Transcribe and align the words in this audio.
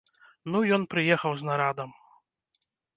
Ну 0.53 0.57
ён 0.79 0.87
прыехаў 0.95 1.31
з 1.37 1.43
нарадам. 1.53 1.89